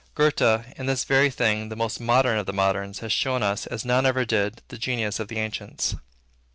[0.15, 0.41] Goethe,
[0.77, 4.07] in this very thing the most modern of the moderns, has shown us, as none
[4.07, 5.95] ever did, the genius of the ancients.